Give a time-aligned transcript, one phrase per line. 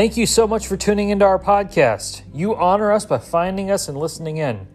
[0.00, 2.22] Thank you so much for tuning into our podcast.
[2.32, 4.66] You honor us by finding us and listening in.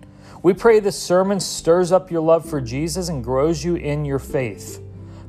[0.44, 4.20] We pray this sermon stirs up your love for Jesus and grows you in your
[4.20, 4.80] faith.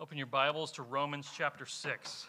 [0.00, 2.26] Open your Bibles to Romans chapter 6.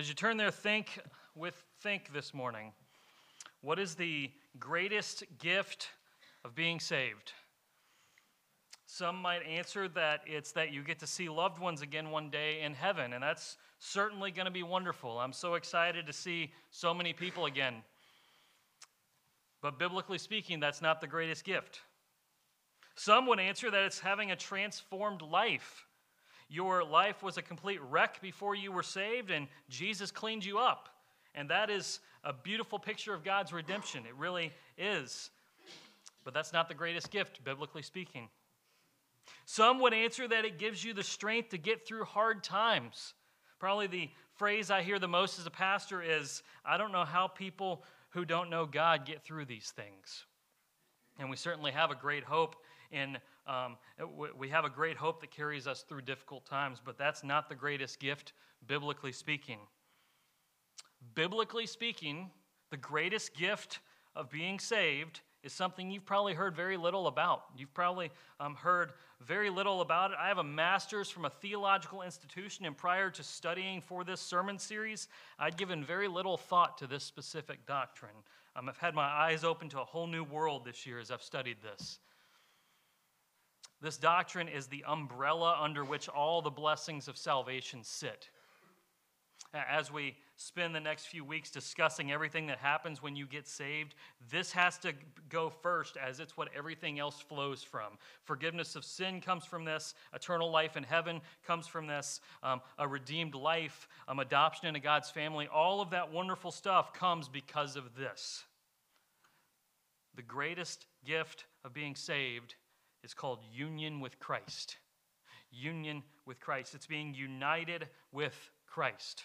[0.00, 0.98] As you turn there, think
[1.34, 2.72] with think this morning.
[3.60, 5.88] What is the greatest gift
[6.42, 7.34] of being saved?
[8.86, 12.62] Some might answer that it's that you get to see loved ones again one day
[12.62, 15.18] in heaven, and that's certainly going to be wonderful.
[15.18, 17.82] I'm so excited to see so many people again.
[19.60, 21.80] But biblically speaking, that's not the greatest gift.
[22.94, 25.84] Some would answer that it's having a transformed life.
[26.50, 30.88] Your life was a complete wreck before you were saved, and Jesus cleaned you up.
[31.36, 34.04] And that is a beautiful picture of God's redemption.
[34.04, 35.30] It really is.
[36.24, 38.28] But that's not the greatest gift, biblically speaking.
[39.44, 43.14] Some would answer that it gives you the strength to get through hard times.
[43.60, 47.28] Probably the phrase I hear the most as a pastor is I don't know how
[47.28, 50.24] people who don't know God get through these things.
[51.20, 52.56] And we certainly have a great hope
[52.90, 53.76] in um,
[54.38, 57.54] we have a great hope that carries us through difficult times, but that's not the
[57.54, 58.32] greatest gift,
[58.66, 59.58] biblically speaking.
[61.14, 62.30] Biblically speaking,
[62.70, 63.80] the greatest gift
[64.14, 67.44] of being saved is something you've probably heard very little about.
[67.56, 70.18] You've probably um, heard very little about it.
[70.20, 74.58] I have a master's from a theological institution, and prior to studying for this sermon
[74.58, 75.08] series,
[75.38, 78.12] I'd given very little thought to this specific doctrine.
[78.54, 81.22] Um, I've had my eyes open to a whole new world this year as I've
[81.22, 81.98] studied this.
[83.80, 88.28] This doctrine is the umbrella under which all the blessings of salvation sit.
[89.52, 93.96] As we spend the next few weeks discussing everything that happens when you get saved,
[94.30, 94.92] this has to
[95.28, 97.98] go first as it's what everything else flows from.
[98.22, 102.86] Forgiveness of sin comes from this, eternal life in heaven comes from this, um, a
[102.86, 107.96] redeemed life, um, adoption into God's family, all of that wonderful stuff comes because of
[107.96, 108.44] this.
[110.14, 112.54] The greatest gift of being saved
[113.02, 114.76] is called union with Christ.
[115.50, 116.74] Union with Christ.
[116.74, 119.24] It's being united with Christ.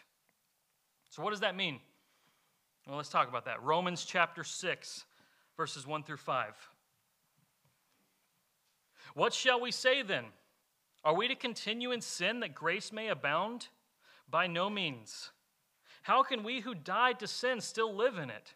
[1.10, 1.80] So, what does that mean?
[2.88, 3.64] Well, let's talk about that.
[3.64, 5.06] Romans chapter 6,
[5.58, 6.54] verses 1 through 5.
[9.14, 10.26] What shall we say then?
[11.04, 13.68] Are we to continue in sin that grace may abound?
[14.30, 15.32] By no means.
[16.02, 18.54] How can we who died to sin still live in it?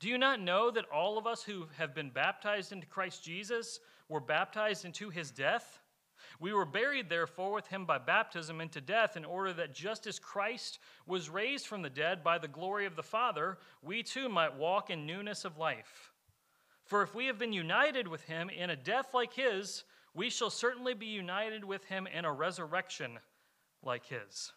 [0.00, 3.78] Do you not know that all of us who have been baptized into Christ Jesus
[4.08, 5.80] were baptized into his death?
[6.40, 10.18] We were buried, therefore, with him by baptism into death, in order that just as
[10.18, 14.56] Christ was raised from the dead by the glory of the Father, we too might
[14.56, 16.12] walk in newness of life.
[16.84, 20.50] For if we have been united with him in a death like his, we shall
[20.50, 23.18] certainly be united with him in a resurrection
[23.82, 24.52] like his.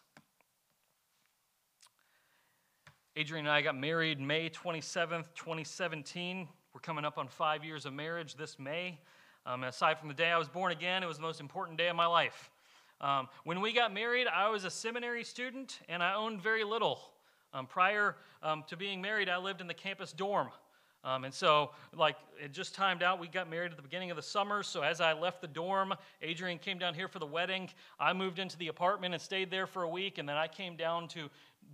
[3.18, 6.46] Adrian and I got married May 27th, 2017.
[6.74, 8.98] We're coming up on five years of marriage this May.
[9.46, 11.86] Um, aside from the day I was born again, it was the most important day
[11.86, 12.50] of my life.
[13.00, 16.98] Um, when we got married, I was a seminary student and I owned very little.
[17.54, 20.48] Um, prior um, to being married, I lived in the campus dorm.
[21.04, 23.20] Um, and so, like, it just timed out.
[23.20, 24.64] We got married at the beginning of the summer.
[24.64, 27.70] So, as I left the dorm, Adrian came down here for the wedding.
[28.00, 30.18] I moved into the apartment and stayed there for a week.
[30.18, 31.30] And then I came down to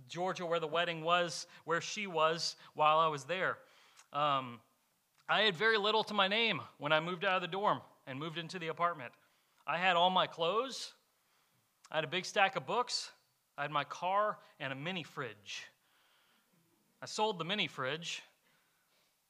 [0.07, 3.57] Georgia, where the wedding was, where she was while I was there.
[4.11, 4.59] Um,
[5.29, 8.19] I had very little to my name when I moved out of the dorm and
[8.19, 9.11] moved into the apartment.
[9.65, 10.93] I had all my clothes,
[11.89, 13.11] I had a big stack of books,
[13.57, 15.65] I had my car, and a mini fridge.
[17.01, 18.21] I sold the mini fridge.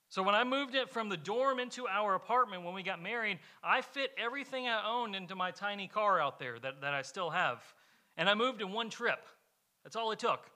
[0.10, 3.40] So when I moved it from the dorm into our apartment when we got married,
[3.64, 7.32] I fit everything I owned into my tiny car out there that, that I still
[7.32, 7.62] have.
[8.16, 9.26] And I moved in one trip.
[9.84, 10.50] That's all it took.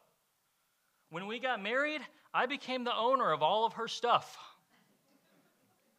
[1.10, 2.02] When we got married,
[2.34, 4.38] I became the owner of all of her stuff.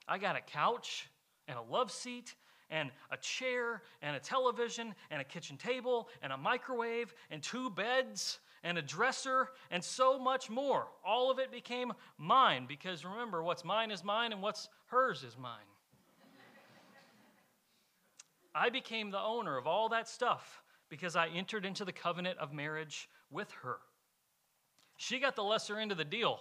[0.08, 1.08] I got a couch
[1.46, 2.34] and a love seat
[2.70, 7.70] and a chair and a television and a kitchen table and a microwave and two
[7.70, 10.88] beds and a dresser and so much more.
[11.04, 15.36] All of it became mine because remember, what's mine is mine and what's hers is
[15.38, 15.60] mine.
[18.54, 22.52] I became the owner of all that stuff because I entered into the covenant of
[22.52, 23.76] marriage with her.
[24.96, 26.40] She got the lesser end of the deal.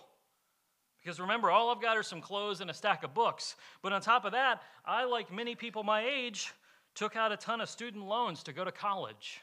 [1.07, 3.55] Because remember, all I've got are some clothes and a stack of books.
[3.81, 6.51] But on top of that, I, like many people my age,
[6.95, 9.39] took out a ton of student loans to go to college.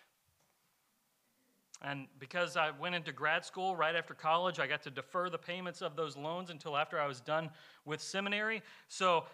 [1.81, 5.39] And because I went into grad school right after college, I got to defer the
[5.39, 7.49] payments of those loans until after I was done
[7.87, 8.61] with seminary.
[8.89, 9.25] So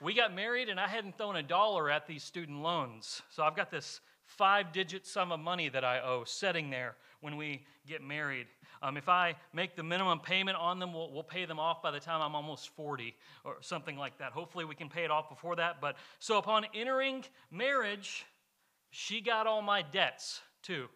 [0.00, 3.20] we got married, and I hadn't thrown a dollar at these student loans.
[3.28, 7.36] So I've got this five digit sum of money that I owe sitting there when
[7.36, 8.46] we get married.
[8.82, 11.90] Um, if I make the minimum payment on them, we'll, we'll pay them off by
[11.90, 13.14] the time I'm almost 40
[13.44, 14.32] or something like that.
[14.32, 15.80] Hopefully, we can pay it off before that.
[15.80, 18.26] But so upon entering marriage,
[18.90, 20.88] she got all my debts too.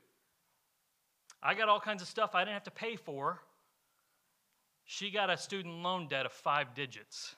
[1.43, 3.41] I got all kinds of stuff I didn't have to pay for.
[4.85, 7.37] She got a student loan debt of five digits.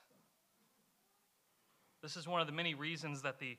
[2.01, 3.57] This is one of the many reasons that the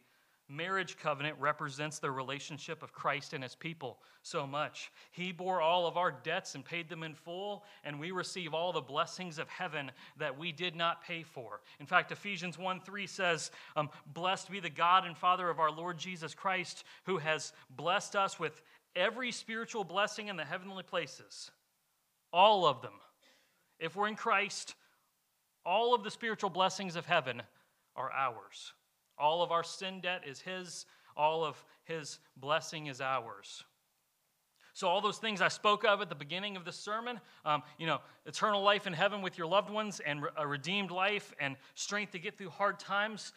[0.49, 4.93] marriage covenant represents the relationship of Christ and his people so much.
[5.11, 8.73] He bore all of our debts and paid them in full, and we receive all
[8.73, 11.61] the blessings of heaven that we did not pay for.
[11.81, 15.71] In fact, Ephesians 1 3 says, um, Blessed be the God and Father of our
[15.71, 18.61] Lord Jesus Christ, who has blessed us with
[18.95, 21.51] every spiritual blessing in the heavenly places.
[22.33, 22.93] All of them.
[23.79, 24.75] If we're in Christ,
[25.65, 27.43] all of the spiritual blessings of heaven
[27.97, 28.73] are ours.
[29.19, 33.65] All of our sin debt is His, all of His blessing is ours.
[34.75, 37.87] So, all those things I spoke of at the beginning of the sermon, um, you
[37.87, 42.11] know, eternal life in heaven with your loved ones and a redeemed life and strength
[42.13, 43.33] to get through hard times,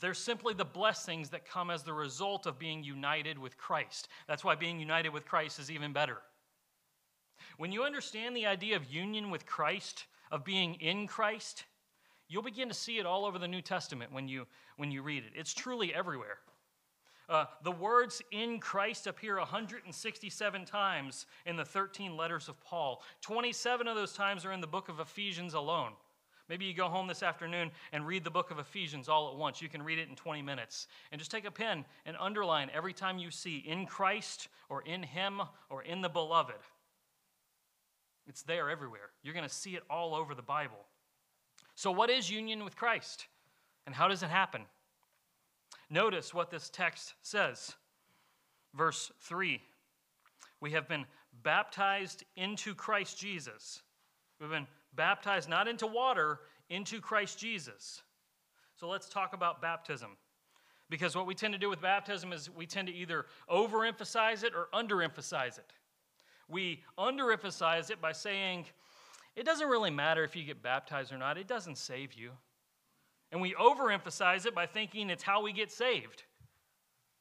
[0.00, 4.08] they're simply the blessings that come as the result of being united with Christ.
[4.28, 6.18] That's why being united with Christ is even better.
[7.56, 11.64] When you understand the idea of union with Christ, of being in Christ,
[12.28, 14.46] You'll begin to see it all over the New Testament when you,
[14.76, 15.32] when you read it.
[15.34, 16.38] It's truly everywhere.
[17.28, 23.02] Uh, the words in Christ appear 167 times in the 13 letters of Paul.
[23.20, 25.92] 27 of those times are in the book of Ephesians alone.
[26.48, 29.60] Maybe you go home this afternoon and read the book of Ephesians all at once.
[29.60, 30.86] You can read it in 20 minutes.
[31.10, 35.02] And just take a pen and underline every time you see in Christ or in
[35.02, 36.54] Him or in the beloved.
[38.28, 39.10] It's there everywhere.
[39.24, 40.84] You're going to see it all over the Bible.
[41.76, 43.26] So, what is union with Christ?
[43.86, 44.62] And how does it happen?
[45.88, 47.74] Notice what this text says.
[48.74, 49.60] Verse 3
[50.60, 51.04] We have been
[51.42, 53.82] baptized into Christ Jesus.
[54.40, 56.40] We've been baptized not into water,
[56.70, 58.02] into Christ Jesus.
[58.74, 60.16] So let's talk about baptism.
[60.88, 64.52] Because what we tend to do with baptism is we tend to either overemphasize it
[64.54, 65.72] or underemphasize it.
[66.48, 68.66] We underemphasize it by saying,
[69.36, 72.32] it doesn't really matter if you get baptized or not, it doesn't save you.
[73.30, 76.24] And we overemphasize it by thinking it's how we get saved.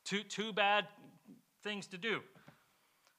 [0.06, 0.88] Two, two bad
[1.64, 2.22] things to do.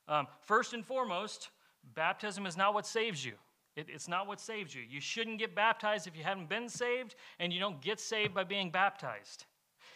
[0.08, 1.50] Um, first and foremost,
[1.94, 3.32] baptism is not what saves you.
[3.74, 4.82] It, it's not what saves you.
[4.88, 8.44] You shouldn't get baptized if you haven't been saved, and you don't get saved by
[8.44, 9.44] being baptized.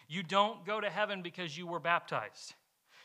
[0.08, 2.55] You don't go to heaven because you were baptized.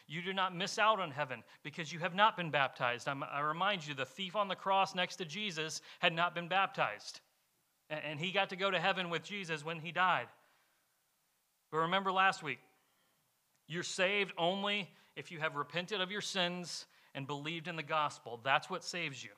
[0.07, 3.07] You do not miss out on heaven because you have not been baptized.
[3.07, 6.47] I'm, i remind you, the thief on the cross next to Jesus had not been
[6.47, 7.21] baptized.
[7.89, 10.27] And, and he got to go to heaven with Jesus when he died.
[11.71, 12.59] But remember last week,
[13.67, 16.85] you're saved only if you have repented of your sins
[17.15, 18.39] and believed in the gospel.
[18.43, 19.31] That's what saves you.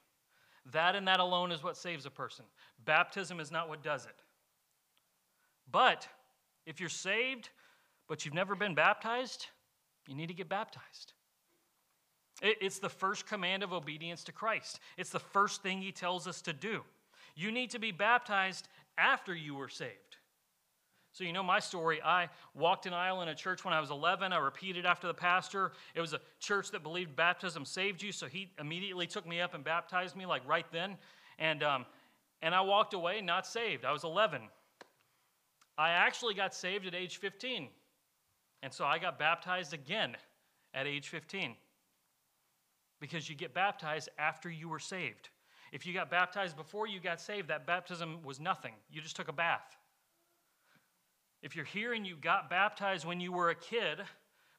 [0.74, 2.44] That and that alone is what saves a person.
[2.84, 4.22] Baptism is not what does it.
[5.72, 6.08] But
[6.66, 7.50] if you're saved,
[8.08, 9.48] but you've never been baptized,
[10.08, 11.14] you need to get baptized.
[12.42, 14.80] It's the first command of obedience to Christ.
[14.96, 16.82] It's the first thing he tells us to do.
[17.36, 20.18] You need to be baptized after you were saved.
[21.14, 22.00] So, you know my story.
[22.04, 24.32] I walked an aisle in a church when I was 11.
[24.34, 25.72] I repeated after the pastor.
[25.96, 29.56] It was a church that believed baptism saved you, so he immediately took me up
[29.56, 30.96] and baptized me, like right then.
[31.40, 31.88] And, um,
[32.44, 33.84] and I walked away not saved.
[33.84, 34.44] I was 11.
[35.76, 37.70] I actually got saved at age 15.
[38.64, 40.18] And so I got baptized again
[40.74, 41.56] at age 15
[43.00, 45.30] because you get baptized after you were saved.
[45.72, 48.74] If you got baptized before you got saved, that baptism was nothing.
[48.90, 49.76] You just took a bath.
[51.44, 54.02] If you're here and you got baptized when you were a kid,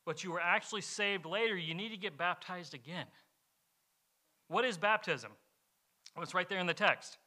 [0.05, 3.07] but you were actually saved later, you need to get baptized again.
[4.49, 5.33] What is baptism?
[6.15, 7.19] Well, it's right there in the text.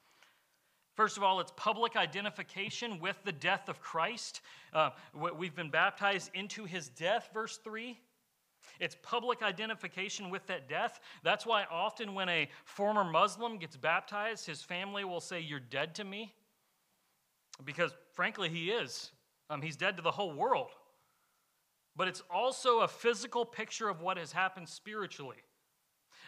[1.01, 4.41] First of all, it's public identification with the death of Christ.
[4.71, 4.91] Uh,
[5.35, 7.97] we've been baptized into his death, verse 3.
[8.79, 10.99] It's public identification with that death.
[11.23, 15.95] That's why often when a former Muslim gets baptized, his family will say, You're dead
[15.95, 16.35] to me.
[17.65, 19.09] Because frankly, he is.
[19.49, 20.69] Um, he's dead to the whole world.
[21.95, 25.41] But it's also a physical picture of what has happened spiritually.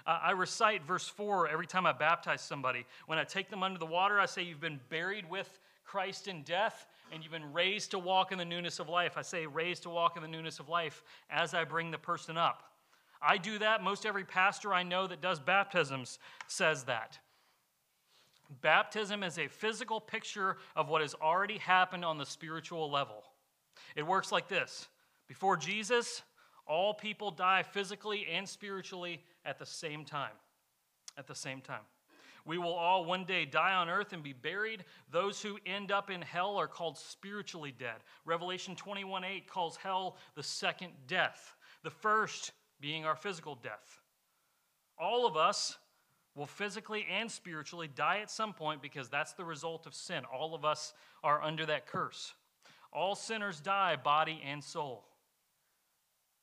[0.05, 2.85] Uh, I recite verse 4 every time I baptize somebody.
[3.05, 6.43] When I take them under the water, I say, You've been buried with Christ in
[6.43, 9.17] death, and you've been raised to walk in the newness of life.
[9.17, 12.37] I say, raised to walk in the newness of life as I bring the person
[12.37, 12.63] up.
[13.21, 13.83] I do that.
[13.83, 17.19] Most every pastor I know that does baptisms says that.
[18.61, 23.23] Baptism is a physical picture of what has already happened on the spiritual level.
[23.95, 24.87] It works like this
[25.27, 26.21] Before Jesus,
[26.67, 30.33] all people die physically and spiritually at the same time.
[31.17, 31.83] At the same time.
[32.45, 34.83] We will all one day die on earth and be buried.
[35.11, 37.95] Those who end up in hell are called spiritually dead.
[38.25, 43.99] Revelation 21 8 calls hell the second death, the first being our physical death.
[44.99, 45.77] All of us
[46.35, 50.23] will physically and spiritually die at some point because that's the result of sin.
[50.25, 52.33] All of us are under that curse.
[52.91, 55.05] All sinners die, body and soul.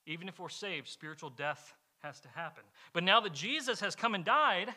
[0.07, 2.63] Even if we're saved, spiritual death has to happen.
[2.93, 4.73] But now that Jesus has come and died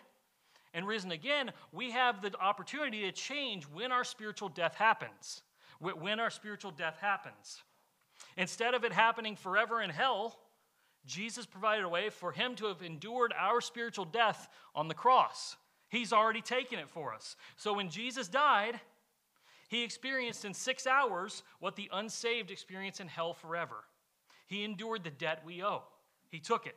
[0.73, 5.43] and risen again, we have the opportunity to change when our spiritual death happens.
[5.81, 7.63] When our spiritual death happens.
[8.37, 10.39] Instead of it happening forever in hell,
[11.07, 15.57] Jesus provided a way for him to have endured our spiritual death on the cross.
[15.89, 17.37] He's already taken it for us.
[17.57, 18.81] So when Jesus died,
[19.69, 23.85] he experienced in six hours what the unsaved experience in hell forever.
[24.47, 25.83] He endured the debt we owe,
[26.29, 26.77] he took it.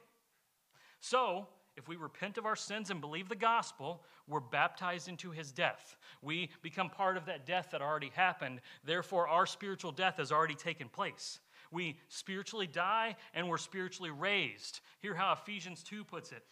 [0.99, 5.51] So, if we repent of our sins and believe the gospel, we're baptized into his
[5.51, 5.95] death.
[6.23, 8.61] We become part of that death that already happened.
[8.83, 11.39] Therefore, our spiritual death has already taken place.
[11.71, 14.79] We spiritually die and we're spiritually raised.
[14.99, 16.43] Hear how Ephesians 2 puts it.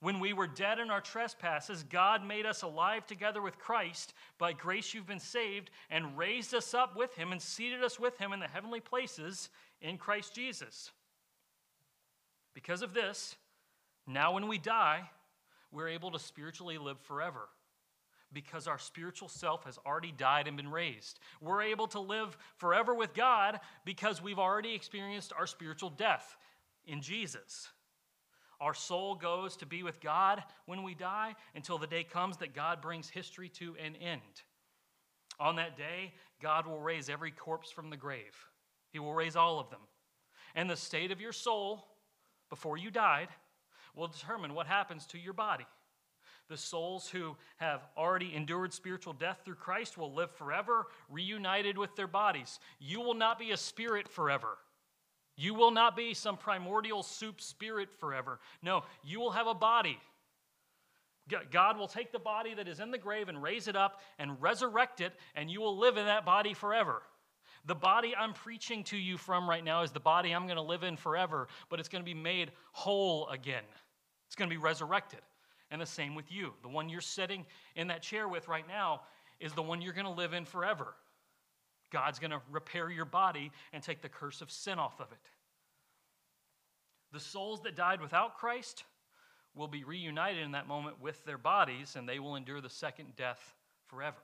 [0.00, 4.12] When we were dead in our trespasses, God made us alive together with Christ.
[4.36, 8.18] By grace you've been saved, and raised us up with him and seated us with
[8.18, 9.48] him in the heavenly places
[9.80, 10.90] in Christ Jesus.
[12.52, 13.36] Because of this,
[14.06, 15.08] now when we die,
[15.72, 17.48] we're able to spiritually live forever
[18.32, 21.20] because our spiritual self has already died and been raised.
[21.40, 26.36] We're able to live forever with God because we've already experienced our spiritual death
[26.86, 27.68] in Jesus.
[28.60, 32.54] Our soul goes to be with God when we die until the day comes that
[32.54, 34.20] God brings history to an end.
[35.40, 38.36] On that day, God will raise every corpse from the grave,
[38.92, 39.80] He will raise all of them.
[40.54, 41.88] And the state of your soul
[42.48, 43.28] before you died
[43.94, 45.66] will determine what happens to your body.
[46.48, 51.96] The souls who have already endured spiritual death through Christ will live forever, reunited with
[51.96, 52.58] their bodies.
[52.78, 54.58] You will not be a spirit forever.
[55.36, 58.40] You will not be some primordial soup spirit forever.
[58.62, 59.98] No, you will have a body.
[61.50, 64.40] God will take the body that is in the grave and raise it up and
[64.40, 67.02] resurrect it, and you will live in that body forever.
[67.66, 70.62] The body I'm preaching to you from right now is the body I'm going to
[70.62, 73.64] live in forever, but it's going to be made whole again.
[74.34, 75.20] It's going to be resurrected.
[75.70, 76.54] And the same with you.
[76.62, 79.02] The one you're sitting in that chair with right now
[79.38, 80.96] is the one you're going to live in forever.
[81.92, 85.30] God's going to repair your body and take the curse of sin off of it.
[87.12, 88.82] The souls that died without Christ
[89.54, 93.14] will be reunited in that moment with their bodies, and they will endure the second
[93.14, 93.54] death
[93.86, 94.16] forever.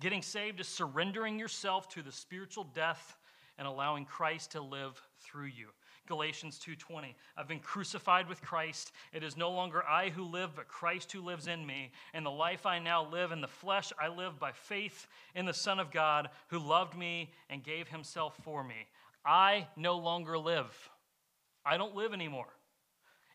[0.00, 3.16] Getting saved is surrendering yourself to the spiritual death
[3.58, 5.70] and allowing Christ to live through you.
[6.10, 7.14] Galatians 2:20.
[7.36, 8.90] I've been crucified with Christ.
[9.12, 11.92] It is no longer I who live, but Christ who lives in me.
[12.12, 15.54] And the life I now live in the flesh, I live by faith in the
[15.54, 18.88] Son of God who loved me and gave himself for me.
[19.24, 20.90] I no longer live.
[21.64, 22.52] I don't live anymore.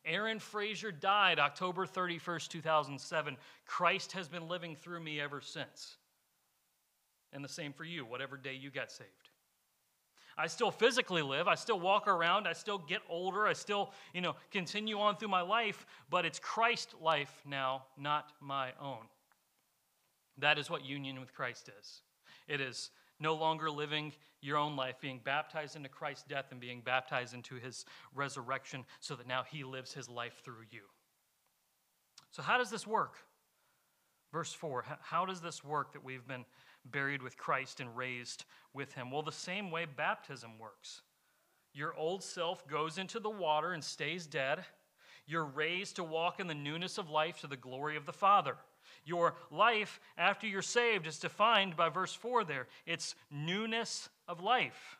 [0.03, 3.37] Aaron Fraser died October 31st, 2007.
[3.65, 5.95] Christ has been living through me ever since.
[7.31, 9.29] And the same for you, whatever day you got saved.
[10.37, 11.47] I still physically live.
[11.47, 12.47] I still walk around.
[12.47, 13.47] I still get older.
[13.47, 18.33] I still, you know, continue on through my life, but it's Christ life now, not
[18.41, 19.07] my own.
[20.37, 22.01] That is what union with Christ is.
[22.47, 26.81] It is no longer living your own life, being baptized into Christ's death and being
[26.81, 30.81] baptized into his resurrection so that now he lives his life through you.
[32.31, 33.15] So, how does this work?
[34.33, 36.43] Verse 4 How does this work that we've been
[36.91, 39.11] buried with Christ and raised with him.
[39.11, 41.01] Well, the same way baptism works.
[41.73, 44.63] Your old self goes into the water and stays dead.
[45.27, 48.55] You're raised to walk in the newness of life to the glory of the Father.
[49.03, 52.67] Your life after you're saved is defined by verse 4 there.
[52.85, 54.97] It's newness of life.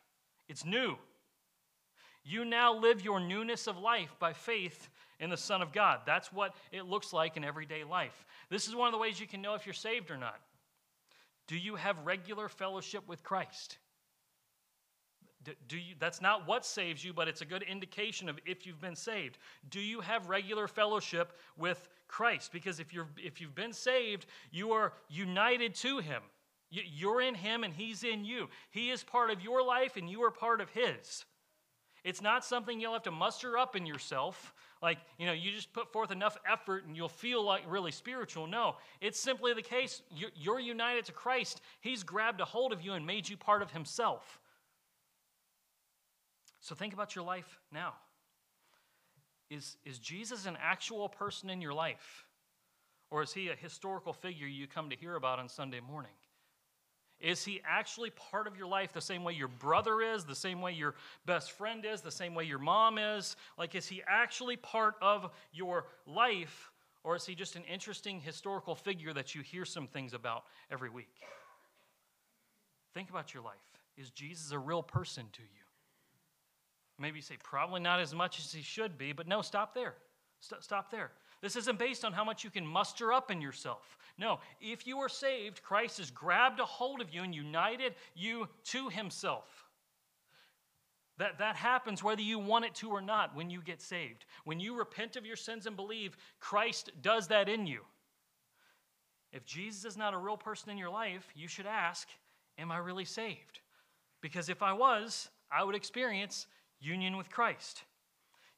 [0.48, 0.96] It's new.
[2.24, 4.88] You now live your newness of life by faith
[5.20, 6.00] in the Son of God.
[6.06, 8.26] That's what it looks like in everyday life.
[8.50, 10.40] This is one of the ways you can know if you're saved or not.
[11.46, 13.78] Do you have regular fellowship with Christ?
[15.68, 18.80] Do you, that's not what saves you, but it's a good indication of if you've
[18.80, 19.38] been saved.
[19.70, 22.50] Do you have regular fellowship with Christ?
[22.52, 26.22] Because if, you're, if you've been saved, you are united to Him.
[26.68, 28.48] You're in Him and He's in you.
[28.70, 31.24] He is part of your life and you are part of His.
[32.02, 34.52] It's not something you'll have to muster up in yourself.
[34.82, 38.46] Like, you know, you just put forth enough effort and you'll feel like really spiritual.
[38.46, 40.02] No, it's simply the case.
[40.34, 41.60] You're united to Christ.
[41.80, 44.38] He's grabbed a hold of you and made you part of Himself.
[46.60, 47.94] So think about your life now.
[49.48, 52.26] Is, is Jesus an actual person in your life?
[53.10, 56.10] Or is he a historical figure you come to hear about on Sunday morning?
[57.20, 60.60] Is he actually part of your life the same way your brother is, the same
[60.60, 60.94] way your
[61.24, 63.36] best friend is, the same way your mom is?
[63.58, 66.70] Like, is he actually part of your life,
[67.04, 70.90] or is he just an interesting historical figure that you hear some things about every
[70.90, 71.14] week?
[72.92, 73.54] Think about your life.
[73.96, 75.48] Is Jesus a real person to you?
[76.98, 79.94] Maybe you say, probably not as much as he should be, but no, stop there.
[80.40, 81.12] St- stop there.
[81.46, 83.96] This isn't based on how much you can muster up in yourself.
[84.18, 88.48] No, if you are saved, Christ has grabbed a hold of you and united you
[88.64, 89.46] to himself.
[91.18, 94.24] That, that happens whether you want it to or not when you get saved.
[94.42, 97.82] When you repent of your sins and believe, Christ does that in you.
[99.32, 102.08] If Jesus is not a real person in your life, you should ask,
[102.58, 103.60] Am I really saved?
[104.20, 106.48] Because if I was, I would experience
[106.80, 107.84] union with Christ.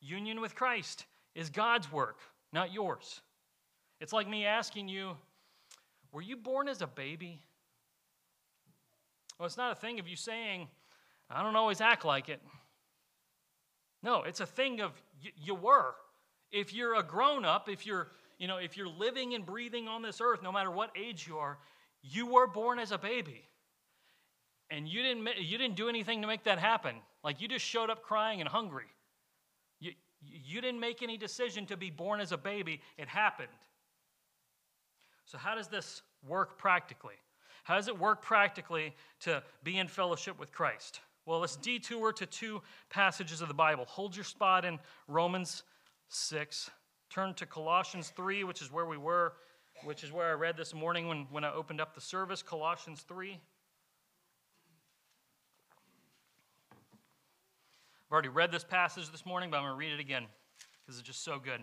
[0.00, 1.04] Union with Christ
[1.34, 2.20] is God's work,
[2.52, 3.20] not yours.
[4.00, 5.16] It's like me asking you,
[6.12, 7.40] Were you born as a baby?
[9.38, 10.68] Well, it's not a thing of you saying,
[11.30, 12.40] I don't always act like it.
[14.02, 15.94] No, it's a thing of y- you were.
[16.50, 18.08] If you're a grown up, if you're,
[18.38, 21.38] you know, if you're living and breathing on this earth, no matter what age you
[21.38, 21.58] are,
[22.02, 23.44] you were born as a baby.
[24.70, 26.96] And you didn't, you didn't do anything to make that happen.
[27.22, 28.86] Like you just showed up crying and hungry.
[30.20, 33.48] You, didn't make any decision to be born as a baby, it happened.
[35.24, 37.14] So, how does this work practically?
[37.64, 41.00] How does it work practically to be in fellowship with Christ?
[41.26, 43.84] Well, let's detour to two passages of the Bible.
[43.84, 45.62] Hold your spot in Romans
[46.08, 46.70] 6.
[47.10, 49.34] Turn to Colossians 3, which is where we were,
[49.84, 52.42] which is where I read this morning when, when I opened up the service.
[52.42, 53.38] Colossians 3.
[58.08, 60.24] I've already read this passage this morning, but I'm going to read it again
[60.80, 61.62] because it's just so good.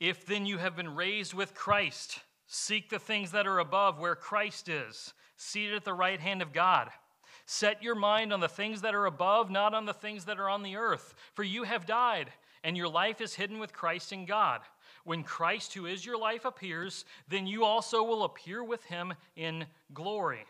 [0.00, 4.16] If then you have been raised with Christ, seek the things that are above where
[4.16, 6.88] Christ is, seated at the right hand of God.
[7.46, 10.48] Set your mind on the things that are above, not on the things that are
[10.48, 11.14] on the earth.
[11.34, 12.32] For you have died,
[12.64, 14.62] and your life is hidden with Christ in God.
[15.04, 19.66] When Christ, who is your life, appears, then you also will appear with him in
[19.94, 20.44] glory.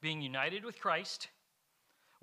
[0.00, 1.28] Being united with Christ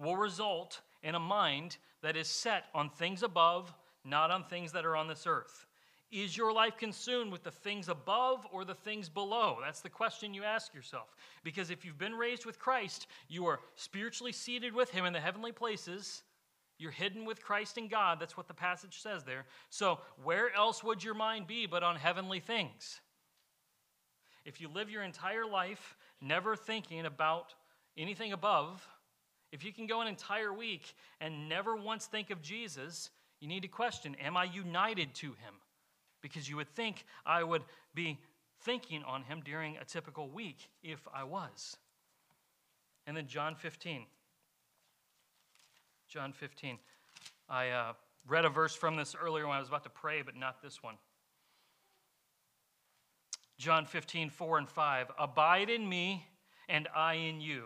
[0.01, 4.85] will result in a mind that is set on things above, not on things that
[4.85, 5.67] are on this earth.
[6.11, 9.59] Is your life consumed with the things above or the things below?
[9.63, 11.15] That's the question you ask yourself.
[11.41, 15.21] Because if you've been raised with Christ, you are spiritually seated with Him in the
[15.21, 16.23] heavenly places.
[16.77, 18.19] You're hidden with Christ in God.
[18.19, 19.45] That's what the passage says there.
[19.69, 22.99] So, where else would your mind be but on heavenly things?
[24.43, 27.53] If you live your entire life never thinking about
[27.95, 28.85] anything above,
[29.51, 33.09] if you can go an entire week and never once think of Jesus,
[33.39, 35.55] you need to question Am I united to him?
[36.21, 38.19] Because you would think I would be
[38.61, 41.77] thinking on him during a typical week if I was.
[43.07, 44.05] And then John 15.
[46.07, 46.77] John 15.
[47.49, 47.93] I uh,
[48.27, 50.83] read a verse from this earlier when I was about to pray, but not this
[50.83, 50.95] one.
[53.57, 55.11] John 15, 4 and 5.
[55.19, 56.25] Abide in me,
[56.69, 57.65] and I in you.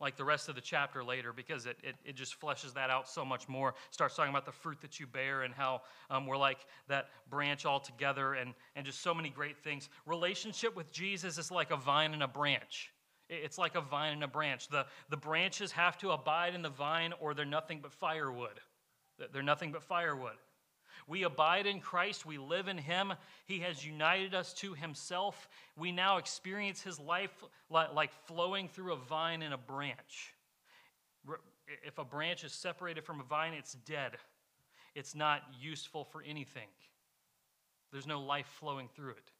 [0.00, 3.08] like the rest of the chapter later because it, it, it, just fleshes that out
[3.08, 3.74] so much more.
[3.90, 7.64] Starts talking about the fruit that you bear and how um, we're like that branch
[7.64, 9.88] all together and, and just so many great things.
[10.06, 12.92] Relationship with Jesus is like a vine and a branch.
[13.28, 14.68] It's like a vine and a branch.
[14.68, 18.60] The, the branches have to abide in the vine or they're nothing but firewood.
[19.32, 20.36] They're nothing but firewood.
[21.06, 22.24] We abide in Christ.
[22.24, 23.12] We live in Him.
[23.46, 25.48] He has united us to Himself.
[25.76, 30.34] We now experience His life like flowing through a vine and a branch.
[31.84, 34.12] If a branch is separated from a vine, it's dead.
[34.94, 36.68] It's not useful for anything.
[37.92, 39.30] There's no life flowing through it.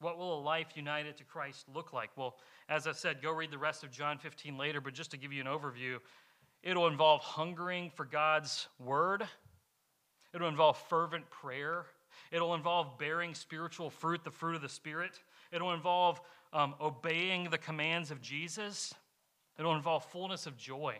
[0.00, 2.10] What will a life united to Christ look like?
[2.16, 2.36] Well,
[2.68, 5.32] as I said, go read the rest of John 15 later, but just to give
[5.32, 5.98] you an overview,
[6.62, 9.24] it'll involve hungering for God's word,
[10.34, 11.86] it'll involve fervent prayer,
[12.30, 15.20] it'll involve bearing spiritual fruit, the fruit of the Spirit,
[15.52, 16.20] it'll involve
[16.52, 18.94] um, obeying the commands of Jesus,
[19.58, 20.96] it'll involve fullness of joy,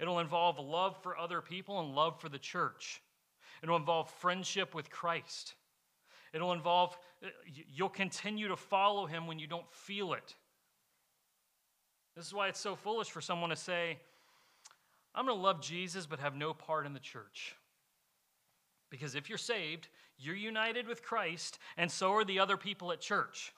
[0.00, 3.02] it'll involve love for other people and love for the church,
[3.62, 5.54] it'll involve friendship with Christ.
[6.32, 7.28] It'll involve, uh,
[7.74, 10.34] you'll continue to follow him when you don't feel it.
[12.16, 13.98] This is why it's so foolish for someone to say,
[15.14, 17.54] I'm going to love Jesus but have no part in the church.
[18.92, 23.00] Because if you're saved, you're united with Christ, and so are the other people at
[23.00, 23.54] church.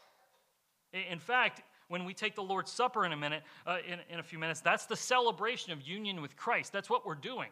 [0.93, 4.23] In fact, when we take the Lord's Supper in a minute, uh, in, in a
[4.23, 6.73] few minutes, that's the celebration of union with Christ.
[6.73, 7.51] That's what we're doing.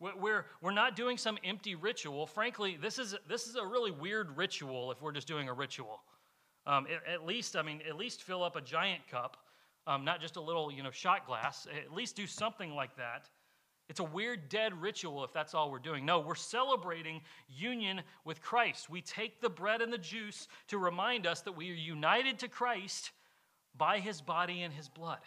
[0.00, 2.26] We're, we're not doing some empty ritual.
[2.26, 6.00] Frankly, this is, this is a really weird ritual if we're just doing a ritual.
[6.66, 9.36] Um, at, at, least, I mean, at least fill up a giant cup,
[9.86, 11.66] um, not just a little, you know, shot glass.
[11.70, 13.28] At least do something like that.
[13.88, 16.06] It's a weird, dead ritual if that's all we're doing.
[16.06, 18.88] No, we're celebrating union with Christ.
[18.88, 22.48] We take the bread and the juice to remind us that we are united to
[22.48, 23.12] Christ
[23.76, 25.18] by his body and his blood.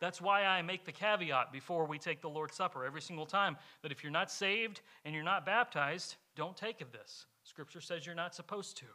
[0.00, 3.56] That's why I make the caveat before we take the Lord's Supper every single time
[3.82, 7.26] that if you're not saved and you're not baptized, don't take of this.
[7.44, 8.86] Scripture says you're not supposed to.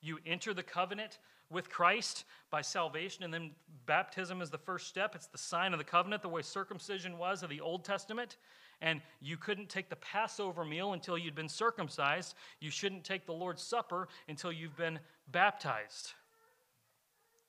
[0.00, 1.18] You enter the covenant
[1.50, 3.50] with Christ by salvation, and then
[3.86, 5.14] baptism is the first step.
[5.14, 8.36] It's the sign of the covenant, the way circumcision was of the Old Testament.
[8.80, 12.34] And you couldn't take the Passover meal until you'd been circumcised.
[12.60, 16.12] You shouldn't take the Lord's Supper until you've been baptized.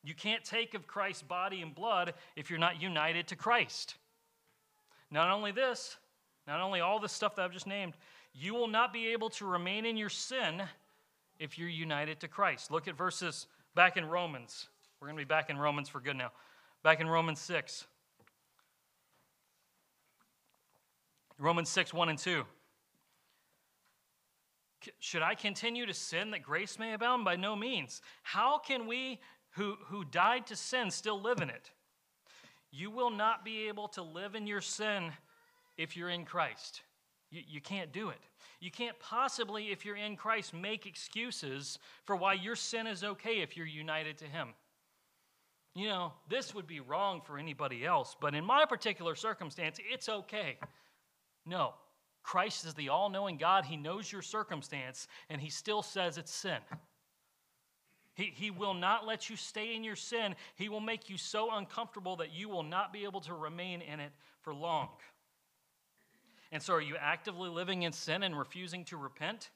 [0.03, 3.95] You can't take of Christ's body and blood if you're not united to Christ.
[5.11, 5.97] Not only this,
[6.47, 7.93] not only all the stuff that I've just named,
[8.33, 10.63] you will not be able to remain in your sin
[11.41, 12.71] if you're united to Christ.
[12.71, 14.67] Look at verses back in Romans.
[14.99, 16.31] We're going to be back in Romans for good now.
[16.83, 17.85] Back in Romans 6.
[21.39, 22.43] Romans 6, 1 and 2.
[24.99, 27.25] Should I continue to sin that grace may abound?
[27.25, 28.01] By no means.
[28.23, 29.19] How can we
[29.51, 31.71] who, who died to sin still live in it.
[32.71, 35.11] You will not be able to live in your sin
[35.77, 36.81] if you're in Christ.
[37.29, 38.19] You, you can't do it.
[38.61, 43.41] You can't possibly, if you're in Christ, make excuses for why your sin is okay
[43.41, 44.49] if you're united to Him.
[45.73, 50.07] You know, this would be wrong for anybody else, but in my particular circumstance, it's
[50.07, 50.59] okay.
[51.45, 51.73] No,
[52.21, 53.65] Christ is the all knowing God.
[53.65, 56.59] He knows your circumstance, and He still says it's sin.
[58.13, 60.35] He, he will not let you stay in your sin.
[60.55, 63.99] He will make you so uncomfortable that you will not be able to remain in
[63.99, 64.89] it for long.
[66.51, 69.49] And so, are you actively living in sin and refusing to repent?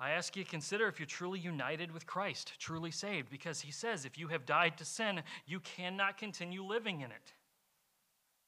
[0.00, 3.72] I ask you to consider if you're truly united with Christ, truly saved, because he
[3.72, 7.32] says if you have died to sin, you cannot continue living in it.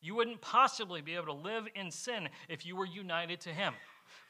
[0.00, 3.74] You wouldn't possibly be able to live in sin if you were united to him.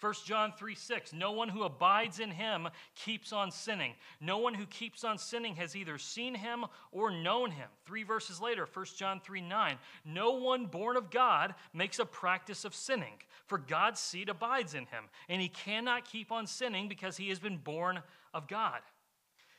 [0.00, 3.94] 1 John 3 6, no one who abides in him keeps on sinning.
[4.20, 7.68] No one who keeps on sinning has either seen him or known him.
[7.84, 12.64] Three verses later, 1 John 3 9, no one born of God makes a practice
[12.64, 13.14] of sinning,
[13.46, 17.38] for God's seed abides in him, and he cannot keep on sinning because he has
[17.38, 18.00] been born
[18.32, 18.80] of God.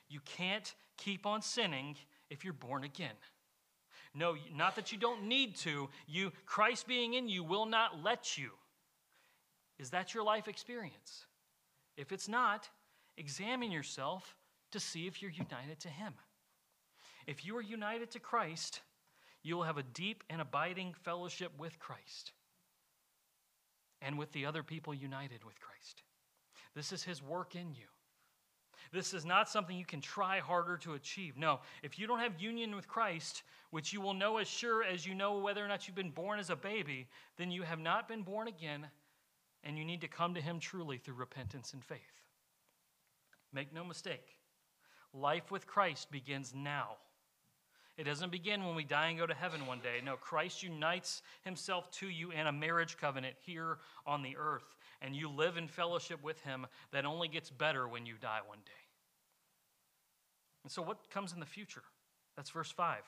[0.09, 1.95] You can't keep on sinning
[2.29, 3.15] if you're born again.
[4.13, 5.89] No, not that you don't need to.
[6.07, 8.51] You Christ being in you will not let you.
[9.81, 11.25] Is that your life experience?
[11.97, 12.69] If it's not,
[13.17, 14.35] examine yourself
[14.71, 16.13] to see if you're united to Him.
[17.25, 18.81] If you are united to Christ,
[19.41, 22.31] you will have a deep and abiding fellowship with Christ
[24.03, 26.03] and with the other people united with Christ.
[26.75, 27.87] This is His work in you.
[28.91, 31.37] This is not something you can try harder to achieve.
[31.37, 33.41] No, if you don't have union with Christ,
[33.71, 36.39] which you will know as sure as you know whether or not you've been born
[36.39, 38.87] as a baby, then you have not been born again
[39.63, 41.99] and you need to come to Him truly through repentance and faith.
[43.53, 44.37] Make no mistake,
[45.13, 46.95] life with Christ begins now.
[47.97, 50.01] It doesn't begin when we die and go to heaven one day.
[50.03, 55.15] No, Christ unites himself to you in a marriage covenant here on the earth, and
[55.15, 58.71] you live in fellowship with him that only gets better when you die one day.
[60.63, 61.83] And so, what comes in the future?
[62.35, 63.01] That's verse 5.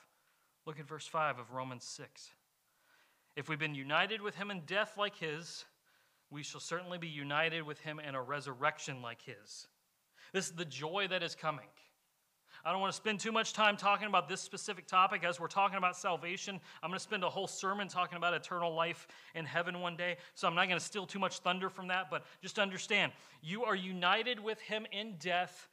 [0.65, 2.29] Look at verse 5 of Romans 6.
[3.35, 5.65] If we've been united with him in death like his,
[6.33, 9.67] we shall certainly be united with him in a resurrection like his.
[10.33, 11.67] This is the joy that is coming.
[12.65, 15.47] I don't want to spend too much time talking about this specific topic as we're
[15.47, 16.59] talking about salvation.
[16.81, 20.17] I'm going to spend a whole sermon talking about eternal life in heaven one day,
[20.33, 23.65] so I'm not going to steal too much thunder from that, but just understand you
[23.65, 25.67] are united with him in death,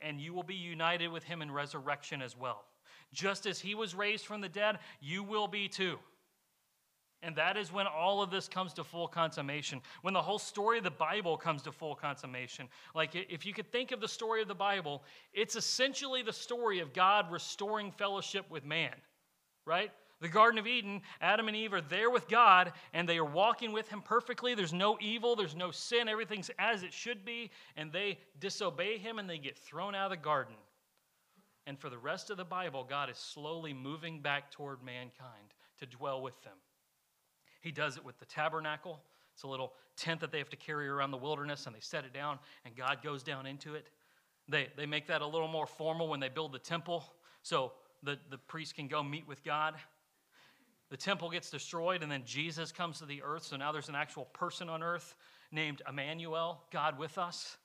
[0.00, 2.64] and you will be united with him in resurrection as well.
[3.12, 5.98] Just as he was raised from the dead, you will be too.
[7.24, 10.78] And that is when all of this comes to full consummation, when the whole story
[10.78, 12.68] of the Bible comes to full consummation.
[12.94, 16.80] Like, if you could think of the story of the Bible, it's essentially the story
[16.80, 18.94] of God restoring fellowship with man,
[19.64, 19.90] right?
[20.20, 23.72] The Garden of Eden, Adam and Eve are there with God, and they are walking
[23.72, 24.54] with Him perfectly.
[24.54, 29.18] There's no evil, there's no sin, everything's as it should be, and they disobey Him
[29.18, 30.54] and they get thrown out of the garden.
[31.66, 35.86] And for the rest of the Bible, God is slowly moving back toward mankind to
[35.86, 36.56] dwell with them.
[37.64, 39.00] He does it with the tabernacle.
[39.32, 42.04] It's a little tent that they have to carry around the wilderness, and they set
[42.04, 43.88] it down, and God goes down into it.
[44.50, 47.02] They, they make that a little more formal when they build the temple,
[47.42, 47.72] so
[48.02, 49.76] the, the priest can go meet with God.
[50.90, 53.94] The temple gets destroyed, and then Jesus comes to the earth, so now there's an
[53.94, 55.16] actual person on earth
[55.50, 57.56] named Emmanuel, God with us.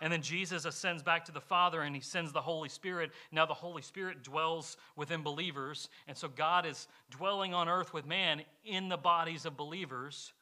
[0.00, 3.10] And then Jesus ascends back to the Father and he sends the Holy Spirit.
[3.32, 5.88] Now the Holy Spirit dwells within believers.
[6.08, 10.32] And so God is dwelling on earth with man in the bodies of believers.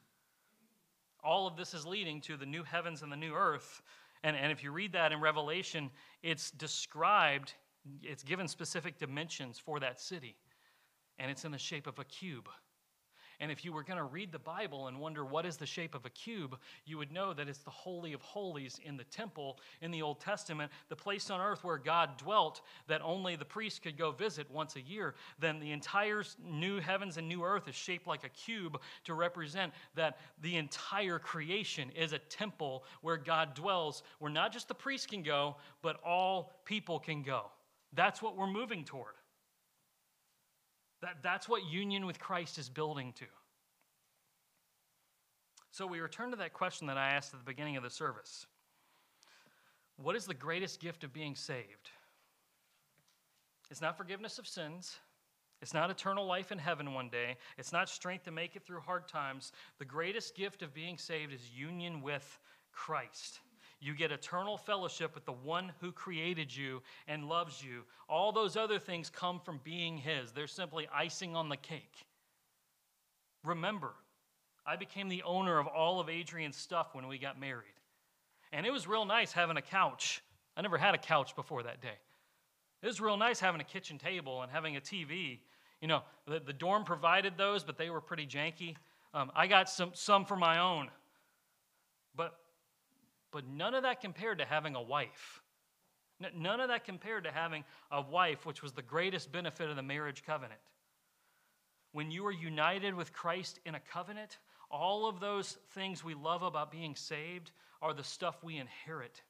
[1.22, 3.82] All of this is leading to the new heavens and the new earth.
[4.24, 5.90] And, and if you read that in Revelation,
[6.22, 7.54] it's described,
[8.02, 10.36] it's given specific dimensions for that city.
[11.18, 12.48] And it's in the shape of a cube.
[13.42, 15.96] And if you were going to read the Bible and wonder what is the shape
[15.96, 19.58] of a cube, you would know that it's the Holy of Holies in the temple
[19.80, 23.82] in the Old Testament, the place on earth where God dwelt that only the priest
[23.82, 25.16] could go visit once a year.
[25.40, 29.72] Then the entire new heavens and new earth is shaped like a cube to represent
[29.96, 35.08] that the entire creation is a temple where God dwells, where not just the priest
[35.08, 37.46] can go, but all people can go.
[37.92, 39.14] That's what we're moving toward.
[41.02, 43.26] That, that's what union with Christ is building to.
[45.72, 48.46] So we return to that question that I asked at the beginning of the service
[49.96, 51.90] What is the greatest gift of being saved?
[53.70, 54.96] It's not forgiveness of sins.
[55.62, 57.36] It's not eternal life in heaven one day.
[57.56, 59.52] It's not strength to make it through hard times.
[59.78, 62.38] The greatest gift of being saved is union with
[62.72, 63.38] Christ.
[63.82, 67.82] You get eternal fellowship with the one who created you and loves you.
[68.08, 72.06] All those other things come from being His, they're simply icing on the cake.
[73.42, 73.92] Remember,
[74.64, 77.66] I became the owner of all of Adrian's stuff when we got married.
[78.52, 80.22] And it was real nice having a couch.
[80.56, 81.98] I never had a couch before that day.
[82.82, 85.40] It was real nice having a kitchen table and having a TV.
[85.80, 88.76] You know, the, the dorm provided those, but they were pretty janky.
[89.12, 90.88] Um, I got some, some for my own.
[92.14, 92.34] But
[93.32, 95.42] but none of that compared to having a wife.
[96.36, 99.82] None of that compared to having a wife, which was the greatest benefit of the
[99.82, 100.60] marriage covenant.
[101.92, 104.38] When you are united with Christ in a covenant,
[104.70, 109.20] all of those things we love about being saved are the stuff we inherit.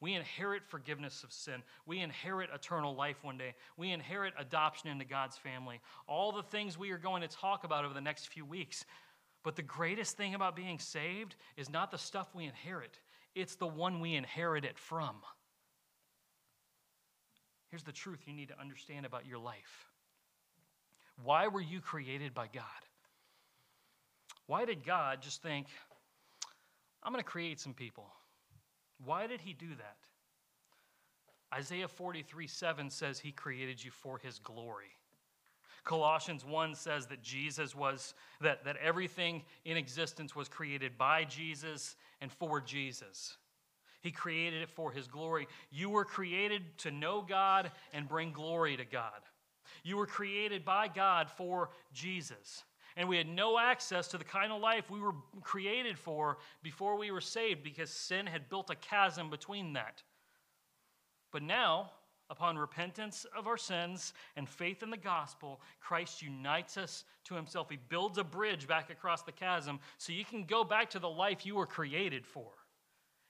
[0.00, 1.62] We inherit forgiveness of sin.
[1.86, 3.54] We inherit eternal life one day.
[3.76, 5.80] We inherit adoption into God's family.
[6.06, 8.84] All the things we are going to talk about over the next few weeks.
[9.42, 12.98] But the greatest thing about being saved is not the stuff we inherit,
[13.34, 15.16] it's the one we inherit it from.
[17.70, 19.88] Here's the truth you need to understand about your life.
[21.22, 22.64] Why were you created by God?
[24.46, 25.68] Why did God just think,
[27.02, 28.06] I'm going to create some people?
[29.04, 29.96] Why did he do that?
[31.54, 34.90] Isaiah 43 7 says he created you for his glory.
[35.84, 41.96] Colossians 1 says that Jesus was, that, that everything in existence was created by Jesus
[42.20, 43.36] and for Jesus.
[44.00, 45.46] He created it for his glory.
[45.70, 49.20] You were created to know God and bring glory to God.
[49.84, 52.64] You were created by God for Jesus.
[52.96, 56.98] And we had no access to the kind of life we were created for before
[56.98, 60.02] we were saved because sin had built a chasm between that.
[61.30, 61.90] But now,
[62.30, 67.68] Upon repentance of our sins and faith in the gospel, Christ unites us to himself.
[67.68, 71.10] He builds a bridge back across the chasm so you can go back to the
[71.10, 72.52] life you were created for.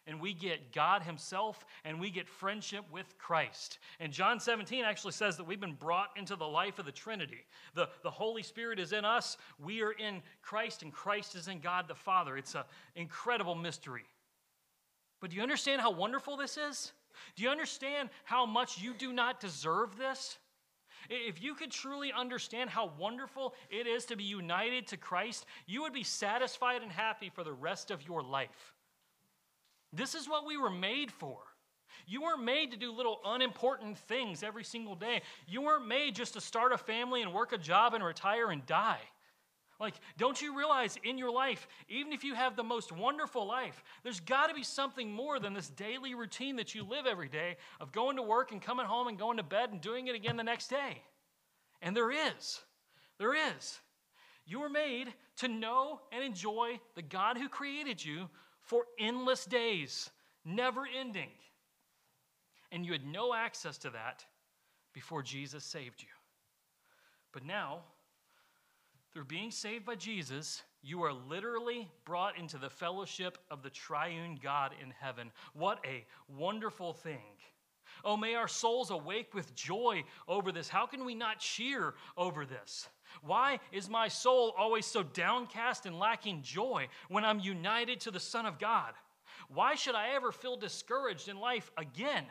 [0.07, 3.79] And we get God Himself and we get friendship with Christ.
[4.01, 7.45] And John 17 actually says that we've been brought into the life of the Trinity.
[7.75, 11.61] The, the Holy Spirit is in us, we are in Christ, and Christ is in
[11.61, 12.37] God the Father.
[12.37, 12.65] It's an
[12.97, 14.05] incredible mystery.
[15.21, 16.93] But do you understand how wonderful this is?
[17.37, 20.39] Do you understand how much you do not deserve this?
[21.09, 25.83] If you could truly understand how wonderful it is to be united to Christ, you
[25.83, 28.75] would be satisfied and happy for the rest of your life.
[29.93, 31.39] This is what we were made for.
[32.07, 35.23] You weren't made to do little unimportant things every single day.
[35.47, 38.65] You weren't made just to start a family and work a job and retire and
[38.67, 39.01] die.
[39.81, 43.83] Like, don't you realize in your life, even if you have the most wonderful life,
[44.03, 47.57] there's got to be something more than this daily routine that you live every day
[47.81, 50.37] of going to work and coming home and going to bed and doing it again
[50.37, 51.03] the next day.
[51.81, 52.61] And there is.
[53.19, 53.81] There is.
[54.47, 58.29] You were made to know and enjoy the God who created you
[58.61, 60.11] for endless days,
[60.45, 61.31] never ending.
[62.71, 64.27] And you had no access to that
[64.93, 66.09] before Jesus saved you.
[67.33, 67.81] But now,
[69.12, 74.38] through being saved by Jesus, you are literally brought into the fellowship of the triune
[74.42, 75.31] God in heaven.
[75.53, 77.37] What a wonderful thing.
[78.05, 80.68] Oh, may our souls awake with joy over this.
[80.68, 82.88] How can we not cheer over this?
[83.23, 88.20] Why is my soul always so downcast and lacking joy when I'm united to the
[88.20, 88.94] Son of God?
[89.49, 92.25] Why should I ever feel discouraged in life again?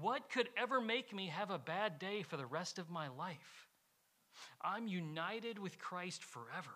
[0.00, 3.67] What could ever make me have a bad day for the rest of my life?
[4.62, 6.74] I'm united with Christ forever.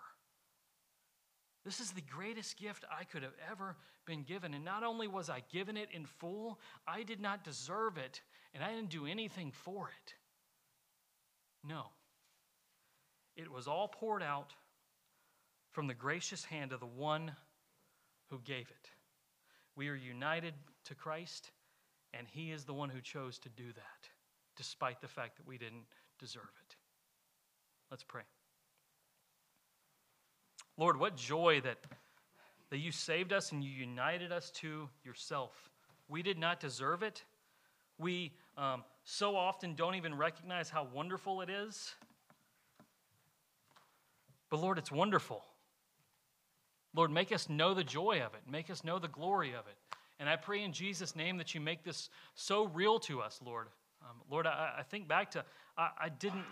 [1.65, 4.55] This is the greatest gift I could have ever been given.
[4.55, 8.21] And not only was I given it in full, I did not deserve it,
[8.53, 10.15] and I didn't do anything for it.
[11.65, 11.87] No.
[13.37, 14.53] It was all poured out
[15.71, 17.33] from the gracious hand of the one
[18.31, 18.91] who gave it.
[19.77, 20.55] We are united
[20.87, 21.51] to Christ,
[22.13, 24.09] and He is the one who chose to do that,
[24.57, 25.87] despite the fact that we didn't
[26.19, 26.62] deserve it.
[27.93, 28.23] Let's pray.
[30.79, 31.77] Lord, what joy that,
[32.71, 35.69] that you saved us and you united us to yourself.
[36.09, 37.23] We did not deserve it.
[37.99, 41.95] We um, so often don't even recognize how wonderful it is.
[44.49, 45.45] But Lord, it's wonderful.
[46.97, 49.77] Lord, make us know the joy of it, make us know the glory of it.
[50.19, 53.67] And I pray in Jesus' name that you make this so real to us, Lord.
[54.01, 55.45] Um, Lord, I, I, think back to,
[55.77, 56.47] I, I didn't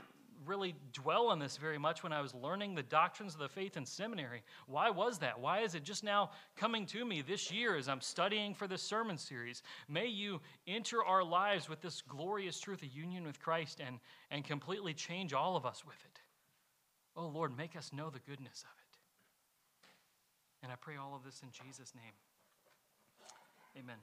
[0.46, 3.76] really dwell on this very much when I was learning the doctrines of the faith
[3.76, 4.42] in seminary.
[4.66, 5.40] Why was that?
[5.40, 8.82] Why is it just now coming to me this year as I'm studying for this
[8.82, 9.62] sermon series?
[9.88, 13.98] May you enter our lives with this glorious truth of union with Christ and,
[14.30, 16.20] and completely change all of us with it.
[17.16, 18.98] Oh Lord, make us know the goodness of it.
[20.62, 22.12] And I pray all of this in Jesus' name.
[23.78, 23.96] Amen.